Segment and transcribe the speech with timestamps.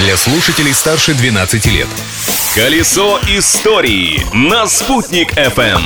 [0.00, 1.86] для слушателей старше 12 лет.
[2.54, 5.82] Колесо истории на «Спутник FM.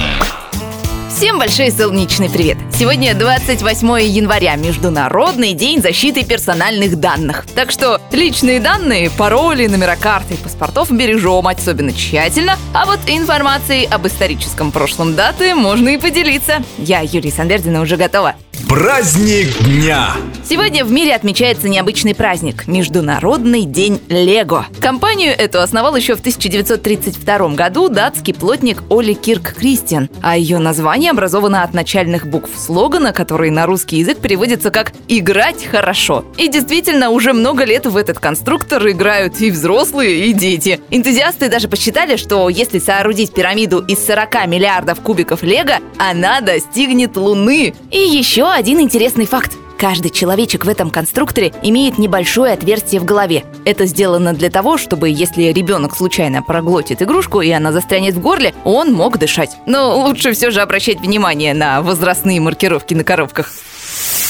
[1.10, 2.56] Всем большой солнечный привет!
[2.72, 7.44] Сегодня 28 января, Международный день защиты персональных данных.
[7.56, 13.86] Так что личные данные, пароли, номера карты и паспортов бережем особенно тщательно, а вот информацией
[13.86, 16.62] об историческом прошлом даты можно и поделиться.
[16.78, 18.36] Я, Юлия Санвердина, уже готова.
[18.74, 20.16] Праздник дня!
[20.46, 24.66] Сегодня в мире отмечается необычный праздник– Международный день Лего.
[24.80, 31.12] Компанию эту основал еще в 1932 году датский плотник Оли Кирк Кристиан, а ее название
[31.12, 36.24] образовано от начальных букв слогана, который на русский язык переводится как «играть хорошо».
[36.36, 40.80] И действительно, уже много лет в этот конструктор играют и взрослые, и дети.
[40.90, 47.72] Энтузиасты даже посчитали, что если соорудить пирамиду из 40 миллиардов кубиков Лего, она достигнет Луны.
[47.90, 49.52] И еще один интересный факт.
[49.78, 53.44] Каждый человечек в этом конструкторе имеет небольшое отверстие в голове.
[53.64, 58.54] Это сделано для того, чтобы если ребенок случайно проглотит игрушку и она застрянет в горле,
[58.64, 59.50] он мог дышать.
[59.66, 63.52] Но лучше все же обращать внимание на возрастные маркировки на коробках.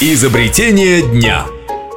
[0.00, 1.44] Изобретение дня.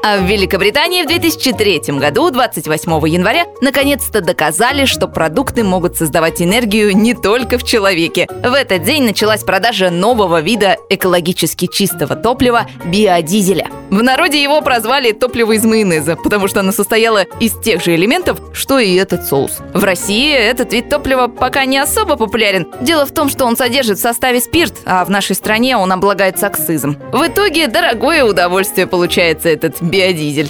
[0.03, 6.95] А в Великобритании в 2003 году, 28 января, наконец-то доказали, что продукты могут создавать энергию
[6.95, 8.27] не только в человеке.
[8.29, 13.67] В этот день началась продажа нового вида экологически чистого топлива– биодизеля.
[13.89, 18.39] В народе его прозвали топливо из майонеза, потому что оно состояло из тех же элементов,
[18.53, 19.59] что и этот соус.
[19.73, 22.67] В России этот вид топлива пока не особо популярен.
[22.81, 26.47] Дело в том, что он содержит в составе спирт, а в нашей стране он облагается
[26.47, 26.97] акцизом.
[27.13, 30.49] В итоге дорогое удовольствие получается этот биодизель.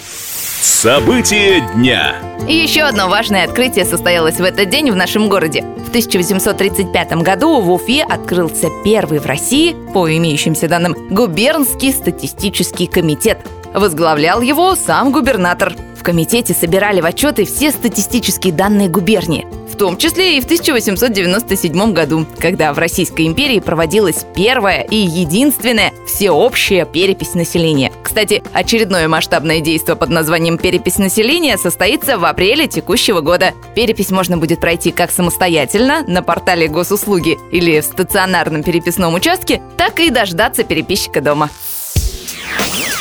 [0.62, 2.16] События дня.
[2.48, 5.64] И еще одно важное открытие состоялось в этот день в нашем городе.
[5.86, 13.40] В 1835 году в Уфе открылся первый в России, по имеющимся данным, губернский статистический комитет.
[13.74, 15.74] Возглавлял его сам губернатор.
[15.98, 21.94] В комитете собирали в отчеты все статистические данные губернии в том числе и в 1897
[21.94, 27.92] году, когда в Российской империи проводилась первая и единственная всеобщая перепись населения.
[28.18, 33.54] Кстати, очередное масштабное действие под названием «Перепись населения» состоится в апреле текущего года.
[33.76, 40.00] Перепись можно будет пройти как самостоятельно на портале госуслуги или в стационарном переписном участке, так
[40.00, 41.52] и дождаться переписчика дома.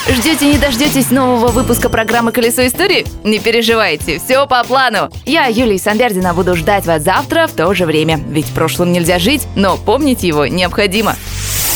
[0.06, 3.06] Ждете не дождетесь нового выпуска программы «Колесо истории»?
[3.24, 5.08] Не переживайте, все по плану.
[5.24, 8.20] Я, Юлия Санбердина, буду ждать вас завтра в то же время.
[8.28, 11.16] Ведь в прошлом нельзя жить, но помнить его необходимо.